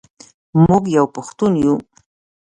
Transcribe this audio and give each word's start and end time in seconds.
موږ 0.67 0.83
یو 0.97 1.05
پښتون 1.15 1.53
یو. 1.63 1.75